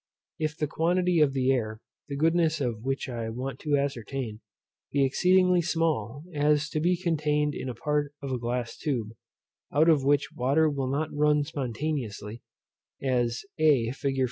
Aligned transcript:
If 0.39 0.57
the 0.57 0.65
quantity 0.65 1.19
of 1.19 1.33
the 1.33 1.51
air, 1.51 1.79
the 2.07 2.15
goodness 2.17 2.59
of 2.59 2.81
which 2.81 3.07
I 3.07 3.29
want 3.29 3.59
to 3.59 3.77
ascertain, 3.77 4.39
be 4.91 5.05
exceedingly 5.05 5.61
small, 5.61 6.23
so 6.33 6.41
as 6.41 6.69
to 6.71 6.79
be 6.79 6.97
contained 6.97 7.53
in 7.53 7.69
a 7.69 7.75
part 7.75 8.15
of 8.19 8.31
a 8.31 8.39
glass 8.39 8.75
tube, 8.75 9.09
out 9.71 9.89
of 9.89 10.03
which 10.03 10.33
water 10.33 10.67
will 10.71 10.89
not 10.89 11.13
run 11.13 11.43
spontaneously, 11.43 12.41
as 12.99 13.43
a 13.59 13.91
fig. 13.91 14.17